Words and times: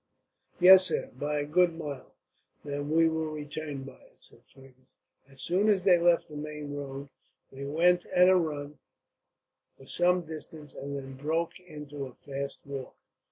"Yes, 0.59 0.87
sir, 0.87 1.11
by 1.15 1.37
a 1.41 1.45
good 1.45 1.75
mile." 1.77 2.15
"Then 2.63 2.89
we 2.89 3.07
will 3.07 3.27
return 3.29 3.83
by 3.83 4.01
it," 4.11 4.15
said 4.17 4.41
Fergus. 4.51 4.95
As 5.29 5.43
soon 5.43 5.69
as 5.69 5.83
they 5.83 5.99
left 5.99 6.27
the 6.27 6.35
main 6.37 6.73
road 6.73 7.07
they 7.51 7.65
went 7.65 8.07
at 8.07 8.27
a 8.27 8.35
run 8.35 8.79
for 9.77 9.85
some 9.85 10.25
distance, 10.25 10.73
and 10.73 10.97
then 10.97 11.13
broke 11.17 11.59
into 11.59 12.07
a 12.07 12.15
fast 12.15 12.61
walk. 12.65 12.95